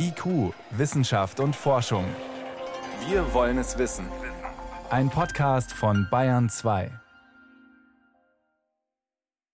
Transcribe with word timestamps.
IQ, 0.00 0.54
Wissenschaft 0.70 1.40
und 1.40 1.56
Forschung. 1.56 2.04
Wir 3.08 3.34
wollen 3.34 3.58
es 3.58 3.78
wissen. 3.78 4.06
Ein 4.90 5.10
Podcast 5.10 5.72
von 5.72 6.06
Bayern 6.08 6.48
2. 6.48 6.90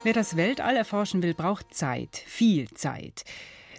Wer 0.03 0.13
das 0.13 0.35
Weltall 0.37 0.75
erforschen 0.75 1.21
will, 1.21 1.35
braucht 1.35 1.75
Zeit, 1.75 2.15
viel 2.15 2.67
Zeit. 2.71 3.23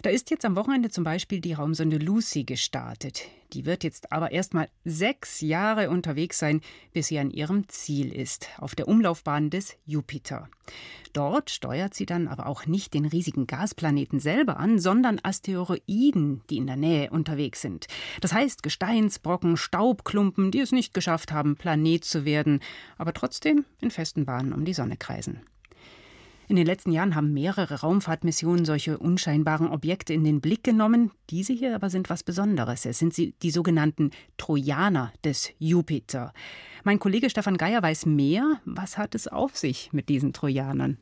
Da 0.03 0.09
ist 0.09 0.31
jetzt 0.31 0.43
am 0.43 0.57
Wochenende 0.57 0.89
zum 0.89 1.05
Beispiel 1.05 1.39
die 1.39 1.53
Raumsonde 1.53 1.97
Lucy 1.97 2.43
gestartet. 2.43 3.23
Die 3.53 3.63
wird 3.63 3.85
jetzt 3.85 4.11
aber 4.11 4.33
erst 4.33 4.53
mal 4.53 4.67
sechs 4.83 5.39
Jahre 5.39 5.89
unterwegs 5.89 6.39
sein, 6.39 6.59
bis 6.91 7.07
sie 7.07 7.19
an 7.19 7.31
ihrem 7.31 7.69
Ziel 7.69 8.13
ist, 8.13 8.49
auf 8.57 8.75
der 8.75 8.89
Umlaufbahn 8.89 9.49
des 9.49 9.77
Jupiter. 9.85 10.49
Dort 11.13 11.51
steuert 11.51 11.93
sie 11.93 12.05
dann 12.05 12.27
aber 12.27 12.47
auch 12.47 12.65
nicht 12.65 12.93
den 12.93 13.05
riesigen 13.05 13.47
Gasplaneten 13.47 14.19
selber 14.19 14.57
an, 14.59 14.77
sondern 14.77 15.21
Asteroiden, 15.23 16.41
die 16.49 16.57
in 16.57 16.67
der 16.67 16.75
Nähe 16.75 17.09
unterwegs 17.09 17.61
sind. 17.61 17.87
Das 18.19 18.33
heißt 18.33 18.61
Gesteinsbrocken, 18.61 19.55
Staubklumpen, 19.55 20.51
die 20.51 20.59
es 20.59 20.73
nicht 20.73 20.93
geschafft 20.93 21.31
haben, 21.31 21.55
Planet 21.55 22.03
zu 22.03 22.25
werden, 22.25 22.59
aber 22.97 23.13
trotzdem 23.13 23.63
in 23.79 23.89
festen 23.89 24.25
Bahnen 24.25 24.51
um 24.51 24.65
die 24.65 24.73
Sonne 24.73 24.97
kreisen. 24.97 25.43
In 26.47 26.57
den 26.57 26.65
letzten 26.65 26.91
Jahren 26.91 27.15
haben 27.15 27.33
mehrere 27.33 27.81
Raumfahrtmissionen 27.81 28.65
solche 28.65 28.97
unscheinbaren 28.97 29.67
Objekte 29.67 30.13
in 30.13 30.23
den 30.23 30.41
Blick 30.41 30.63
genommen. 30.63 31.11
Diese 31.29 31.53
hier 31.53 31.73
aber 31.73 31.89
sind 31.89 32.09
was 32.09 32.23
Besonderes. 32.23 32.85
Es 32.85 32.99
sind 32.99 33.15
die 33.17 33.51
sogenannten 33.51 34.11
Trojaner 34.37 35.13
des 35.23 35.51
Jupiter. 35.59 36.33
Mein 36.83 36.99
Kollege 36.99 37.29
Stefan 37.29 37.57
Geier 37.57 37.81
weiß 37.81 38.05
mehr. 38.05 38.59
Was 38.65 38.97
hat 38.97 39.15
es 39.15 39.27
auf 39.27 39.57
sich 39.57 39.93
mit 39.93 40.09
diesen 40.09 40.33
Trojanern? 40.33 40.97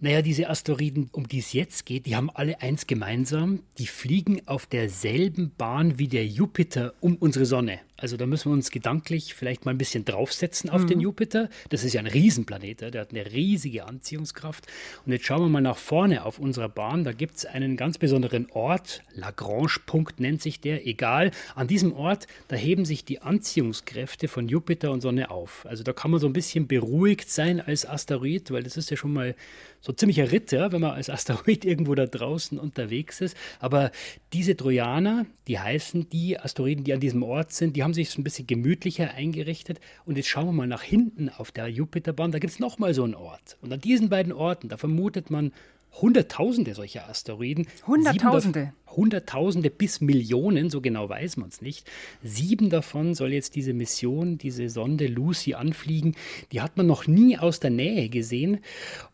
Naja, 0.00 0.22
diese 0.22 0.48
Asteroiden, 0.48 1.10
um 1.12 1.26
die 1.26 1.40
es 1.40 1.52
jetzt 1.52 1.84
geht, 1.84 2.06
die 2.06 2.14
haben 2.14 2.30
alle 2.30 2.60
eins 2.62 2.86
gemeinsam. 2.86 3.64
Die 3.78 3.88
fliegen 3.88 4.46
auf 4.46 4.66
derselben 4.66 5.50
Bahn 5.58 5.98
wie 5.98 6.06
der 6.06 6.24
Jupiter 6.24 6.94
um 7.00 7.16
unsere 7.16 7.46
Sonne. 7.46 7.80
Also 8.00 8.16
da 8.16 8.26
müssen 8.26 8.50
wir 8.50 8.54
uns 8.54 8.70
gedanklich 8.70 9.34
vielleicht 9.34 9.64
mal 9.64 9.72
ein 9.72 9.78
bisschen 9.78 10.04
draufsetzen 10.04 10.70
auf 10.70 10.82
mhm. 10.82 10.86
den 10.86 11.00
Jupiter. 11.00 11.50
Das 11.68 11.82
ist 11.82 11.94
ja 11.94 12.00
ein 12.00 12.06
Riesenplanet, 12.06 12.80
der 12.80 13.00
hat 13.00 13.10
eine 13.10 13.32
riesige 13.32 13.86
Anziehungskraft. 13.86 14.66
Und 15.04 15.12
jetzt 15.12 15.26
schauen 15.26 15.40
wir 15.40 15.48
mal 15.48 15.60
nach 15.60 15.76
vorne 15.76 16.24
auf 16.24 16.38
unserer 16.38 16.68
Bahn. 16.68 17.02
Da 17.02 17.12
gibt 17.12 17.36
es 17.38 17.44
einen 17.44 17.76
ganz 17.76 17.98
besonderen 17.98 18.48
Ort, 18.52 19.02
Lagrange-Punkt 19.14 20.20
nennt 20.20 20.40
sich 20.40 20.60
der, 20.60 20.86
egal. 20.86 21.32
An 21.56 21.66
diesem 21.66 21.92
Ort, 21.92 22.28
da 22.46 22.54
heben 22.54 22.84
sich 22.84 23.04
die 23.04 23.20
Anziehungskräfte 23.20 24.28
von 24.28 24.48
Jupiter 24.48 24.92
und 24.92 25.00
Sonne 25.00 25.30
auf. 25.32 25.66
Also 25.66 25.82
da 25.82 25.92
kann 25.92 26.12
man 26.12 26.20
so 26.20 26.28
ein 26.28 26.32
bisschen 26.32 26.68
beruhigt 26.68 27.28
sein 27.28 27.60
als 27.60 27.84
Asteroid, 27.84 28.52
weil 28.52 28.62
das 28.62 28.76
ist 28.76 28.90
ja 28.90 28.96
schon 28.96 29.12
mal 29.12 29.34
so 29.80 29.92
ziemlicher 29.92 30.32
Ritter, 30.32 30.72
wenn 30.72 30.80
man 30.80 30.92
als 30.92 31.10
Asteroid 31.10 31.64
irgendwo 31.64 31.94
da 31.94 32.06
draußen 32.06 32.58
unterwegs 32.58 33.20
ist. 33.20 33.36
Aber 33.60 33.90
diese 34.32 34.56
Trojaner, 34.56 35.26
die 35.46 35.58
heißen 35.58 36.08
die 36.10 36.38
Asteroiden, 36.38 36.84
die 36.84 36.92
an 36.92 37.00
diesem 37.00 37.22
Ort 37.22 37.52
sind, 37.52 37.76
die 37.76 37.82
haben 37.82 37.87
sich 37.94 38.10
so 38.10 38.20
ein 38.20 38.24
bisschen 38.24 38.46
gemütlicher 38.46 39.14
eingerichtet. 39.14 39.80
Und 40.04 40.16
jetzt 40.16 40.28
schauen 40.28 40.46
wir 40.46 40.52
mal 40.52 40.66
nach 40.66 40.82
hinten 40.82 41.28
auf 41.28 41.52
der 41.52 41.68
Jupiterbahn. 41.68 42.32
Da 42.32 42.38
gibt 42.38 42.52
es 42.52 42.58
nochmal 42.58 42.94
so 42.94 43.04
einen 43.04 43.14
Ort. 43.14 43.56
Und 43.60 43.72
an 43.72 43.80
diesen 43.80 44.08
beiden 44.08 44.32
Orten, 44.32 44.68
da 44.68 44.76
vermutet 44.76 45.30
man 45.30 45.52
Hunderttausende 46.00 46.74
solcher 46.74 47.08
Asteroiden. 47.08 47.66
Hunderttausende? 47.86 48.72
Hunderttausende 48.86 49.70
bis 49.70 50.00
Millionen, 50.00 50.70
so 50.70 50.80
genau 50.80 51.08
weiß 51.08 51.36
man 51.36 51.48
es 51.48 51.60
nicht. 51.60 51.90
Sieben 52.22 52.70
davon 52.70 53.14
soll 53.14 53.32
jetzt 53.32 53.54
diese 53.54 53.72
Mission, 53.72 54.38
diese 54.38 54.68
Sonde 54.68 55.06
Lucy 55.06 55.54
anfliegen. 55.54 56.14
Die 56.52 56.60
hat 56.60 56.76
man 56.76 56.86
noch 56.86 57.06
nie 57.06 57.36
aus 57.38 57.60
der 57.60 57.70
Nähe 57.70 58.08
gesehen. 58.08 58.60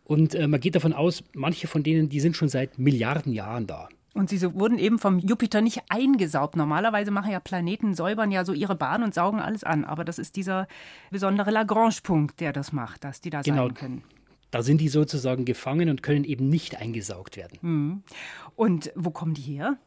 Und 0.03 0.35
äh, 0.35 0.47
man 0.47 0.59
geht 0.59 0.75
davon 0.75 0.93
aus, 0.93 1.23
manche 1.33 1.67
von 1.67 1.81
denen, 1.81 2.09
die 2.09 2.19
sind 2.19 2.35
schon 2.35 2.49
seit 2.49 2.77
Milliarden 2.77 3.33
Jahren 3.33 3.67
da. 3.67 3.89
Und 4.15 4.29
sie 4.29 4.41
wurden 4.53 4.79
eben 4.79 4.97
vom 4.97 5.19
Jupiter 5.19 5.59
nicht 5.59 5.81
eingesaugt. 5.89 6.55
Normalerweise 6.55 7.11
machen 7.11 7.33
ja 7.33 7.41
Planeten, 7.41 7.93
säubern 7.93 8.31
ja 8.31 8.45
so 8.45 8.53
ihre 8.53 8.75
Bahn 8.75 9.03
und 9.03 9.13
saugen 9.13 9.41
alles 9.41 9.65
an. 9.65 9.83
Aber 9.83 10.05
das 10.05 10.19
ist 10.19 10.37
dieser 10.37 10.69
besondere 11.11 11.51
Lagrange-Punkt, 11.51 12.39
der 12.39 12.53
das 12.53 12.71
macht, 12.71 13.03
dass 13.03 13.19
die 13.19 13.29
da 13.29 13.41
genau. 13.41 13.65
sein 13.67 13.73
können. 13.73 14.03
Da 14.51 14.63
sind 14.63 14.79
die 14.79 14.87
sozusagen 14.87 15.43
gefangen 15.43 15.89
und 15.89 16.01
können 16.01 16.23
eben 16.23 16.47
nicht 16.47 16.77
eingesaugt 16.77 17.35
werden. 17.35 17.59
Mhm. 17.61 18.03
Und 18.55 18.89
wo 18.95 19.11
kommen 19.11 19.33
die 19.33 19.41
her? 19.41 19.77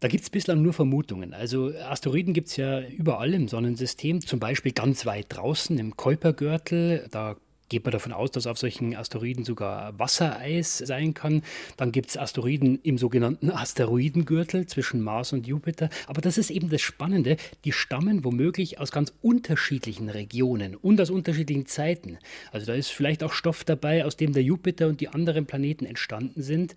Da 0.00 0.08
gibt 0.08 0.24
es 0.24 0.30
bislang 0.30 0.60
nur 0.60 0.72
Vermutungen. 0.72 1.32
Also 1.32 1.72
Asteroiden 1.88 2.34
gibt 2.34 2.48
es 2.48 2.56
ja 2.56 2.80
überall 2.80 3.32
im 3.32 3.46
Sonnensystem, 3.46 4.22
zum 4.22 4.40
Beispiel 4.40 4.72
ganz 4.72 5.06
weit 5.06 5.26
draußen 5.28 5.78
im 5.78 5.96
Kuipergürtel. 5.96 7.06
Da 7.12 7.36
geht 7.68 7.84
man 7.84 7.92
davon 7.92 8.12
aus, 8.12 8.30
dass 8.30 8.46
auf 8.46 8.58
solchen 8.58 8.94
Asteroiden 8.94 9.44
sogar 9.44 9.98
Wassereis 9.98 10.78
sein 10.78 11.14
kann. 11.14 11.42
Dann 11.76 11.92
gibt 11.92 12.10
es 12.10 12.16
Asteroiden 12.16 12.80
im 12.82 12.98
sogenannten 12.98 13.50
Asteroidengürtel 13.50 14.66
zwischen 14.66 15.00
Mars 15.02 15.32
und 15.32 15.46
Jupiter. 15.46 15.88
Aber 16.06 16.20
das 16.20 16.38
ist 16.38 16.50
eben 16.50 16.70
das 16.70 16.80
Spannende. 16.80 17.36
Die 17.64 17.72
stammen 17.72 18.24
womöglich 18.24 18.78
aus 18.78 18.92
ganz 18.92 19.12
unterschiedlichen 19.22 20.08
Regionen 20.08 20.76
und 20.76 21.00
aus 21.00 21.10
unterschiedlichen 21.10 21.66
Zeiten. 21.66 22.18
Also 22.52 22.66
da 22.66 22.74
ist 22.74 22.90
vielleicht 22.90 23.22
auch 23.22 23.32
Stoff 23.32 23.64
dabei, 23.64 24.04
aus 24.04 24.16
dem 24.16 24.32
der 24.32 24.42
Jupiter 24.42 24.88
und 24.88 25.00
die 25.00 25.08
anderen 25.08 25.46
Planeten 25.46 25.86
entstanden 25.86 26.42
sind. 26.42 26.74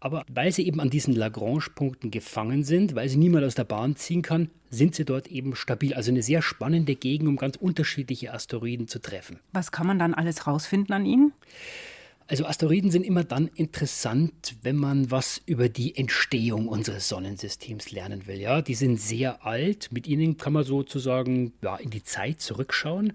Aber 0.00 0.24
weil 0.32 0.52
sie 0.52 0.66
eben 0.66 0.80
an 0.80 0.90
diesen 0.90 1.14
Lagrange-Punkten 1.14 2.10
gefangen 2.10 2.64
sind, 2.64 2.94
weil 2.94 3.08
sie 3.08 3.18
niemand 3.18 3.44
aus 3.44 3.54
der 3.54 3.64
Bahn 3.64 3.96
ziehen 3.96 4.22
kann, 4.22 4.50
sind 4.72 4.94
sie 4.94 5.04
dort 5.04 5.28
eben 5.28 5.54
stabil. 5.54 5.94
Also 5.94 6.10
eine 6.10 6.22
sehr 6.22 6.42
spannende 6.42 6.96
Gegend, 6.96 7.28
um 7.28 7.36
ganz 7.36 7.56
unterschiedliche 7.56 8.32
Asteroiden 8.32 8.88
zu 8.88 8.98
treffen. 9.00 9.38
Was 9.52 9.70
kann 9.70 9.86
man 9.86 9.98
dann 9.98 10.14
alles 10.14 10.46
rausfinden 10.46 10.94
an 10.94 11.06
ihnen? 11.06 11.32
Also 12.28 12.46
Asteroiden 12.46 12.90
sind 12.90 13.04
immer 13.04 13.24
dann 13.24 13.48
interessant, 13.48 14.54
wenn 14.62 14.76
man 14.76 15.10
was 15.10 15.42
über 15.44 15.68
die 15.68 15.96
Entstehung 15.96 16.66
unseres 16.66 17.08
Sonnensystems 17.08 17.90
lernen 17.90 18.26
will. 18.26 18.40
Ja, 18.40 18.62
die 18.62 18.74
sind 18.74 18.98
sehr 18.98 19.44
alt. 19.44 19.90
Mit 19.92 20.06
ihnen 20.06 20.38
kann 20.38 20.54
man 20.54 20.64
sozusagen 20.64 21.52
ja, 21.62 21.76
in 21.76 21.90
die 21.90 22.04
Zeit 22.04 22.40
zurückschauen. 22.40 23.12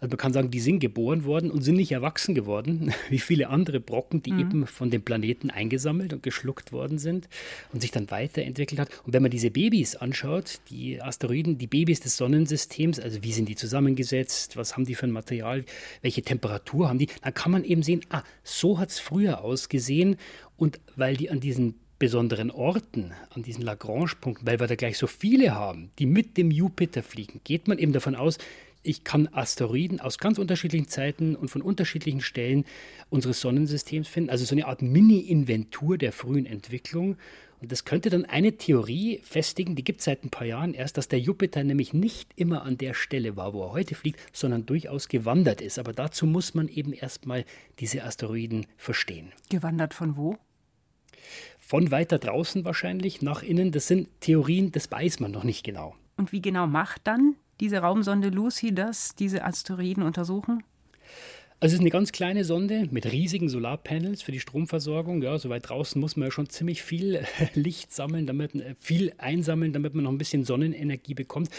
Also 0.00 0.10
man 0.10 0.18
kann 0.18 0.32
sagen, 0.32 0.50
die 0.50 0.60
sind 0.60 0.80
geboren 0.80 1.24
worden 1.24 1.50
und 1.50 1.62
sind 1.62 1.76
nicht 1.76 1.92
erwachsen 1.92 2.34
geworden, 2.34 2.92
wie 3.08 3.18
viele 3.18 3.48
andere 3.48 3.80
Brocken, 3.80 4.22
die 4.22 4.32
mhm. 4.32 4.40
eben 4.40 4.66
von 4.66 4.90
dem 4.90 5.02
Planeten 5.02 5.50
eingesammelt 5.50 6.12
und 6.12 6.22
geschluckt 6.22 6.72
worden 6.72 6.98
sind 6.98 7.28
und 7.72 7.80
sich 7.80 7.90
dann 7.90 8.10
weiterentwickelt 8.10 8.80
hat. 8.80 8.88
Und 9.04 9.12
wenn 9.12 9.22
man 9.22 9.30
diese 9.30 9.50
Babys 9.50 9.96
anschaut, 9.96 10.60
die 10.70 11.00
Asteroiden, 11.02 11.58
die 11.58 11.66
Babys 11.66 12.00
des 12.00 12.16
Sonnensystems, 12.16 13.00
also 13.00 13.22
wie 13.22 13.32
sind 13.32 13.48
die 13.48 13.56
zusammengesetzt, 13.56 14.56
was 14.56 14.76
haben 14.76 14.84
die 14.84 14.94
für 14.94 15.06
ein 15.06 15.12
Material, 15.12 15.64
welche 16.02 16.22
Temperatur 16.22 16.88
haben 16.88 16.98
die, 16.98 17.08
dann 17.22 17.34
kann 17.34 17.52
man 17.52 17.64
eben 17.64 17.82
sehen, 17.82 18.02
ah, 18.10 18.22
so 18.42 18.78
hat 18.78 18.90
es 18.90 18.98
früher 18.98 19.42
ausgesehen. 19.42 20.16
Und 20.56 20.80
weil 20.96 21.16
die 21.16 21.30
an 21.30 21.40
diesen 21.40 21.74
besonderen 21.98 22.50
Orten, 22.50 23.12
an 23.30 23.42
diesen 23.42 23.62
Lagrange-Punkten, 23.62 24.46
weil 24.46 24.60
wir 24.60 24.66
da 24.66 24.76
gleich 24.76 24.98
so 24.98 25.06
viele 25.06 25.54
haben, 25.54 25.90
die 25.98 26.06
mit 26.06 26.36
dem 26.36 26.50
Jupiter 26.50 27.02
fliegen, 27.02 27.40
geht 27.44 27.66
man 27.66 27.78
eben 27.78 27.92
davon 27.92 28.14
aus, 28.14 28.38
ich 28.88 29.04
kann 29.04 29.28
Asteroiden 29.28 30.00
aus 30.00 30.18
ganz 30.18 30.38
unterschiedlichen 30.38 30.88
Zeiten 30.88 31.36
und 31.36 31.50
von 31.50 31.60
unterschiedlichen 31.60 32.22
Stellen 32.22 32.64
unseres 33.10 33.40
Sonnensystems 33.40 34.08
finden. 34.08 34.30
Also 34.30 34.46
so 34.46 34.54
eine 34.54 34.66
Art 34.66 34.80
Mini-Inventur 34.80 35.98
der 35.98 36.12
frühen 36.12 36.46
Entwicklung. 36.46 37.16
Und 37.60 37.70
das 37.70 37.84
könnte 37.84 38.08
dann 38.08 38.24
eine 38.24 38.56
Theorie 38.56 39.20
festigen, 39.24 39.74
die 39.74 39.84
gibt 39.84 39.98
es 39.98 40.06
seit 40.06 40.24
ein 40.24 40.30
paar 40.30 40.46
Jahren 40.46 40.74
erst, 40.74 40.96
dass 40.96 41.08
der 41.08 41.18
Jupiter 41.20 41.64
nämlich 41.64 41.92
nicht 41.92 42.30
immer 42.36 42.62
an 42.62 42.78
der 42.78 42.94
Stelle 42.94 43.36
war, 43.36 43.52
wo 43.52 43.64
er 43.64 43.72
heute 43.72 43.94
fliegt, 43.94 44.20
sondern 44.32 44.64
durchaus 44.64 45.08
gewandert 45.08 45.60
ist. 45.60 45.78
Aber 45.78 45.92
dazu 45.92 46.24
muss 46.26 46.54
man 46.54 46.68
eben 46.68 46.92
erstmal 46.92 47.44
diese 47.80 48.04
Asteroiden 48.04 48.66
verstehen. 48.76 49.32
Gewandert 49.50 49.92
von 49.92 50.16
wo? 50.16 50.38
Von 51.58 51.90
weiter 51.90 52.18
draußen 52.18 52.64
wahrscheinlich 52.64 53.20
nach 53.20 53.42
innen. 53.42 53.70
Das 53.70 53.86
sind 53.86 54.08
Theorien, 54.20 54.72
das 54.72 54.90
weiß 54.90 55.20
man 55.20 55.32
noch 55.32 55.44
nicht 55.44 55.64
genau. 55.64 55.94
Und 56.16 56.32
wie 56.32 56.40
genau 56.40 56.66
macht 56.66 57.02
dann 57.04 57.34
diese 57.60 57.78
Raumsonde 57.78 58.28
Lucy 58.28 58.74
das, 58.74 59.14
diese 59.14 59.44
Asteroiden 59.44 60.02
untersuchen? 60.02 60.62
Also 61.60 61.72
es 61.72 61.74
ist 61.74 61.80
eine 61.80 61.90
ganz 61.90 62.12
kleine 62.12 62.44
Sonde 62.44 62.86
mit 62.92 63.10
riesigen 63.10 63.48
Solarpanels 63.48 64.22
für 64.22 64.30
die 64.30 64.38
Stromversorgung. 64.38 65.22
Ja, 65.22 65.38
so 65.38 65.48
weit 65.48 65.68
draußen 65.68 66.00
muss 66.00 66.16
man 66.16 66.28
ja 66.28 66.30
schon 66.30 66.48
ziemlich 66.48 66.82
viel 66.82 67.24
Licht 67.54 67.92
sammeln, 67.92 68.26
damit 68.26 68.54
äh, 68.54 68.74
viel 68.78 69.12
einsammeln, 69.18 69.72
damit 69.72 69.94
man 69.94 70.04
noch 70.04 70.12
ein 70.12 70.18
bisschen 70.18 70.44
Sonnenenergie 70.44 71.14
bekommt 71.14 71.50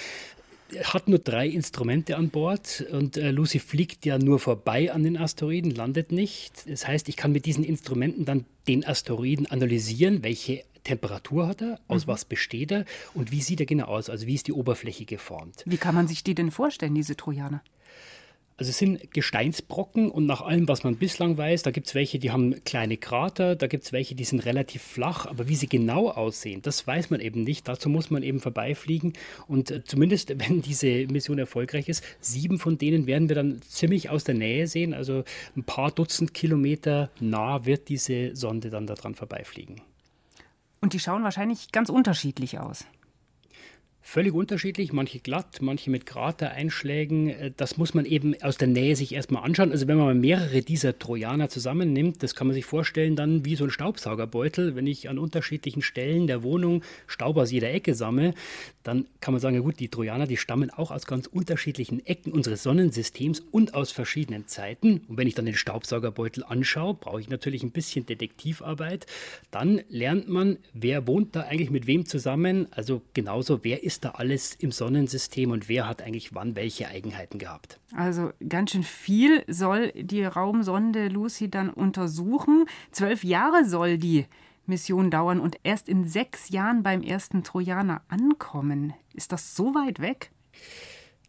hat 0.83 1.07
nur 1.07 1.19
drei 1.19 1.47
Instrumente 1.47 2.15
an 2.15 2.29
Bord 2.29 2.85
und 2.91 3.17
äh, 3.17 3.31
Lucy 3.31 3.59
fliegt 3.59 4.05
ja 4.05 4.17
nur 4.17 4.39
vorbei 4.39 4.91
an 4.91 5.03
den 5.03 5.17
Asteroiden, 5.17 5.71
landet 5.71 6.11
nicht. 6.11 6.69
Das 6.69 6.87
heißt, 6.87 7.09
ich 7.09 7.17
kann 7.17 7.31
mit 7.31 7.45
diesen 7.45 7.63
Instrumenten 7.63 8.25
dann 8.25 8.45
den 8.67 8.85
Asteroiden 8.85 9.47
analysieren, 9.47 10.23
welche 10.23 10.63
Temperatur 10.89 11.47
hat 11.47 11.61
er, 11.61 11.79
aus 11.87 12.07
mhm. 12.07 12.11
was 12.11 12.25
besteht 12.25 12.71
er 12.71 12.85
und 13.13 13.31
wie 13.31 13.41
sieht 13.41 13.59
er 13.59 13.67
genau 13.67 13.85
aus, 13.85 14.09
also 14.09 14.25
wie 14.25 14.33
ist 14.33 14.47
die 14.47 14.53
Oberfläche 14.53 15.05
geformt. 15.05 15.63
Wie 15.67 15.77
kann 15.77 15.93
man 15.93 16.07
sich 16.07 16.23
die 16.23 16.33
denn 16.33 16.49
vorstellen, 16.49 16.95
diese 16.95 17.15
Trojaner? 17.15 17.61
Also 18.57 18.71
es 18.71 18.77
sind 18.79 19.13
Gesteinsbrocken 19.13 20.09
und 20.09 20.25
nach 20.25 20.41
allem, 20.41 20.67
was 20.67 20.83
man 20.83 20.97
bislang 20.97 21.37
weiß, 21.37 21.61
da 21.61 21.71
gibt 21.71 21.87
es 21.87 21.95
welche, 21.95 22.17
die 22.17 22.31
haben 22.31 22.61
kleine 22.65 22.97
Krater, 22.97 23.55
da 23.55 23.67
gibt 23.67 23.85
es 23.85 23.93
welche, 23.93 24.15
die 24.15 24.25
sind 24.25 24.45
relativ 24.45 24.81
flach, 24.81 25.27
aber 25.27 25.47
wie 25.47 25.55
sie 25.55 25.69
genau 25.69 26.09
aussehen, 26.09 26.61
das 26.63 26.85
weiß 26.85 27.11
man 27.11 27.21
eben 27.21 27.43
nicht. 27.43 27.67
Dazu 27.67 27.87
muss 27.87 28.09
man 28.09 28.23
eben 28.23 28.39
vorbeifliegen 28.41 29.13
und 29.47 29.69
äh, 29.69 29.83
zumindest, 29.85 30.33
wenn 30.39 30.61
diese 30.61 31.05
Mission 31.05 31.37
erfolgreich 31.37 31.87
ist, 31.87 32.03
sieben 32.19 32.57
von 32.57 32.79
denen 32.79 33.05
werden 33.05 33.29
wir 33.29 33.35
dann 33.35 33.61
ziemlich 33.61 34.09
aus 34.09 34.23
der 34.23 34.35
Nähe 34.35 34.67
sehen, 34.67 34.95
also 34.95 35.23
ein 35.55 35.63
paar 35.63 35.91
Dutzend 35.91 36.33
Kilometer 36.33 37.11
nah 37.21 37.65
wird 37.65 37.87
diese 37.89 38.35
Sonde 38.35 38.71
dann 38.71 38.87
daran 38.87 39.13
vorbeifliegen. 39.13 39.81
Und 40.81 40.93
die 40.93 40.99
schauen 40.99 41.23
wahrscheinlich 41.23 41.71
ganz 41.71 41.89
unterschiedlich 41.89 42.59
aus. 42.59 42.85
Völlig 44.01 44.33
unterschiedlich, 44.33 44.91
manche 44.91 45.19
glatt, 45.19 45.61
manche 45.61 45.91
mit 45.91 46.05
Kratereinschlägen. 46.05 47.29
Äh, 47.29 47.51
das 47.55 47.77
muss 47.77 47.93
man 47.93 48.05
eben 48.05 48.33
aus 48.41 48.57
der 48.57 48.67
Nähe 48.67 48.95
sich 48.95 49.13
erstmal 49.13 49.43
anschauen. 49.43 49.71
Also 49.71 49.87
wenn 49.87 49.97
man 49.97 50.19
mehrere 50.19 50.61
dieser 50.61 50.97
Trojaner 50.97 51.49
zusammennimmt, 51.49 52.23
das 52.23 52.33
kann 52.33 52.47
man 52.47 52.53
sich 52.55 52.65
vorstellen 52.65 53.15
dann 53.15 53.45
wie 53.45 53.55
so 53.55 53.65
ein 53.65 53.71
Staubsaugerbeutel. 53.71 54.75
Wenn 54.75 54.87
ich 54.87 55.09
an 55.09 55.19
unterschiedlichen 55.19 55.81
Stellen 55.81 56.27
der 56.27 56.43
Wohnung 56.43 56.81
Staub 57.07 57.37
aus 57.37 57.51
jeder 57.51 57.71
Ecke 57.71 57.93
sammle, 57.93 58.33
dann 58.83 59.05
kann 59.19 59.33
man 59.33 59.41
sagen, 59.41 59.55
ja 59.55 59.61
gut, 59.61 59.79
die 59.79 59.89
Trojaner, 59.89 60.25
die 60.25 60.37
stammen 60.37 60.71
auch 60.71 60.89
aus 60.89 61.05
ganz 61.05 61.27
unterschiedlichen 61.27 62.03
Ecken 62.05 62.31
unseres 62.31 62.63
Sonnensystems 62.63 63.41
und 63.51 63.75
aus 63.75 63.91
verschiedenen 63.91 64.47
Zeiten. 64.47 65.01
Und 65.07 65.17
wenn 65.17 65.27
ich 65.27 65.35
dann 65.35 65.45
den 65.45 65.55
Staubsaugerbeutel 65.55 66.43
anschaue, 66.43 66.95
brauche 66.95 67.21
ich 67.21 67.29
natürlich 67.29 67.61
ein 67.61 67.71
bisschen 67.71 68.05
Detektivarbeit. 68.05 69.05
Dann 69.51 69.81
lernt 69.89 70.29
man, 70.29 70.57
wer 70.73 71.05
wohnt 71.05 71.35
da 71.35 71.41
eigentlich 71.41 71.69
mit 71.69 71.85
wem 71.85 72.05
zusammen. 72.05 72.67
Also 72.71 73.03
genauso, 73.13 73.63
wer 73.63 73.83
ist 73.83 73.88
da 73.97 74.11
alles 74.11 74.55
im 74.55 74.71
Sonnensystem 74.71 75.51
und 75.51 75.69
wer 75.69 75.87
hat 75.87 76.01
eigentlich 76.01 76.35
wann 76.35 76.55
welche 76.55 76.87
Eigenheiten 76.87 77.39
gehabt. 77.39 77.79
Also 77.95 78.31
ganz 78.47 78.71
schön 78.71 78.83
viel 78.83 79.43
soll 79.47 79.91
die 79.93 80.23
Raumsonde 80.23 81.07
Lucy 81.07 81.49
dann 81.49 81.69
untersuchen. 81.69 82.65
Zwölf 82.91 83.23
Jahre 83.23 83.65
soll 83.65 83.97
die 83.97 84.25
Mission 84.67 85.09
dauern 85.09 85.39
und 85.39 85.57
erst 85.63 85.89
in 85.89 86.07
sechs 86.07 86.49
Jahren 86.49 86.83
beim 86.83 87.01
ersten 87.01 87.43
Trojaner 87.43 88.01
ankommen. 88.07 88.93
Ist 89.13 89.31
das 89.31 89.55
so 89.55 89.73
weit 89.73 89.99
weg? 89.99 90.31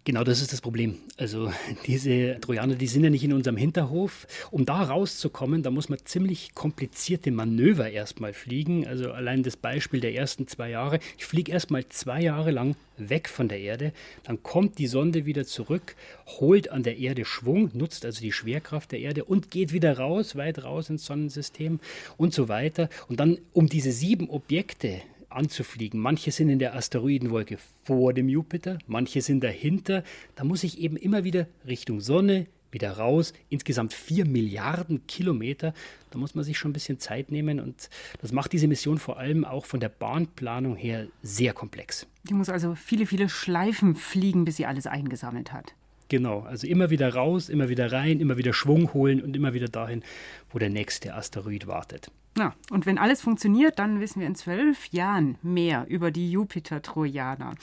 Genau, 0.05 0.25
das 0.25 0.41
ist 0.41 0.53
das 0.53 0.63
Problem. 0.63 0.97
Also 1.19 1.53
diese 1.87 2.39
Trojaner, 2.41 2.75
die 2.75 2.87
sind 2.87 3.05
ja 3.05 3.11
nicht 3.11 3.25
in 3.25 3.35
unserem 3.35 3.59
Hinterhof. 3.59 4.27
Um 4.51 4.65
da 4.65 4.83
rauszukommen, 4.83 5.63
da 5.63 5.71
muss 5.71 5.91
man 5.91 5.99
ziemlich 6.05 6.55
komplizierte 6.55 7.31
Manöver 7.31 7.91
erstmal 7.91 8.33
fliegen. 8.33 8.87
Also 8.87 9.13
allein 9.13 9.43
das 9.43 9.59
Beispiel 9.59 10.01
der 10.01 10.15
ersten 10.15 10.47
zwei 10.47 10.71
Jahre. 10.71 11.01
Ich 11.19 11.27
fliege 11.27 11.53
erstmal 11.53 11.87
zwei 11.91 12.23
Jahre 12.23 12.51
lang 12.51 12.77
weg 12.97 13.29
von 13.29 13.49
der 13.49 13.61
Erde, 13.61 13.93
dann 14.25 14.43
kommt 14.43 14.79
die 14.79 14.87
Sonde 14.87 15.25
wieder 15.25 15.47
zurück, 15.47 15.97
holt 16.27 16.71
an 16.71 16.83
der 16.83 16.99
Erde 16.99 17.25
Schwung, 17.25 17.71
nutzt 17.73 18.05
also 18.05 18.21
die 18.21 18.33
Schwerkraft 18.33 18.93
der 18.93 19.01
Erde 19.01 19.25
und 19.25 19.51
geht 19.51 19.73
wieder 19.73 19.97
raus, 19.97 20.37
weit 20.37 20.65
raus 20.65 20.91
ins 20.91 21.07
Sonnensystem 21.07 21.81
und 22.19 22.35
so 22.35 22.49
weiter. 22.49 22.91
Und 23.09 23.19
dann 23.21 23.39
um 23.55 23.69
diese 23.69 23.93
sieben 23.93 24.29
Objekte 24.29 25.01
anzufliegen. 25.31 26.01
Manche 26.01 26.31
sind 26.31 26.49
in 26.49 26.59
der 26.59 26.75
Asteroidenwolke 26.75 27.59
vor 27.85 28.13
dem 28.13 28.29
Jupiter, 28.29 28.79
manche 28.87 29.23
sind 29.23 29.43
dahinter. 29.43 30.05
Da 30.37 30.45
muss 30.45 30.65
ich 30.65 30.79
eben 30.81 30.97
immer 30.97 31.25
wieder 31.25 31.47
Richtung 31.67 32.01
Sonne, 32.01 32.47
wieder 32.73 32.93
raus. 32.93 33.33
Insgesamt 33.49 33.93
vier 33.93 34.25
Milliarden 34.27 35.07
Kilometer. 35.07 35.75
Da 36.11 36.19
muss 36.19 36.35
man 36.35 36.45
sich 36.45 36.59
schon 36.59 36.71
ein 36.71 36.75
bisschen 36.75 36.99
Zeit 36.99 37.31
nehmen 37.31 37.61
und 37.61 37.89
das 38.21 38.33
macht 38.33 38.53
diese 38.53 38.69
Mission 38.69 38.99
vor 38.99 39.19
allem 39.19 39.45
auch 39.45 39.65
von 39.65 39.81
der 39.81 39.89
Bahnplanung 39.89 40.77
her 40.77 41.07
sehr 41.23 41.53
komplex. 41.53 42.07
Die 42.29 42.35
muss 42.35 42.49
also 42.49 42.75
viele, 42.75 43.07
viele 43.07 43.29
Schleifen 43.29 43.95
fliegen, 43.95 44.45
bis 44.45 44.57
sie 44.57 44.67
alles 44.67 44.87
eingesammelt 44.87 45.53
hat. 45.53 45.75
Genau, 46.11 46.41
also 46.41 46.67
immer 46.67 46.91
wieder 46.91 47.15
raus, 47.15 47.49
immer 47.49 47.69
wieder 47.69 47.93
rein, 47.93 48.19
immer 48.19 48.37
wieder 48.37 48.53
Schwung 48.53 48.93
holen 48.93 49.23
und 49.23 49.37
immer 49.37 49.55
wieder 49.55 49.69
dahin, 49.69 50.03
wo 50.51 50.59
der 50.59 50.69
nächste 50.69 51.15
Asteroid 51.15 51.69
wartet. 51.69 52.11
Ja, 52.37 52.55
und 52.71 52.85
wenn 52.85 52.99
alles 52.99 53.23
funktioniert, 53.23 53.79
dann 53.79 54.01
wissen 54.01 54.19
wir 54.19 54.27
in 54.27 54.35
zwölf 54.35 54.87
Jahren 54.87 55.39
mehr 55.43 55.87
über 55.89 56.11
die 56.11 56.33
Jupiter-Trojaner. 56.33 57.55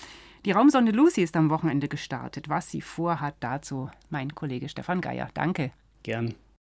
Die 0.45 0.51
Raumsonde 0.51 0.93
Lucy 0.93 1.23
ist 1.23 1.35
am 1.35 1.49
Wochenende 1.49 1.89
gestartet. 1.89 2.47
Was 2.47 2.71
sie 2.71 2.79
vorhat, 2.79 3.35
dazu 3.41 3.89
mein 4.09 4.33
Kollege 4.33 4.69
Stefan 4.69 5.01
Geier. 5.01 5.29
Danke. 5.33 5.71
Gern. 6.03 6.33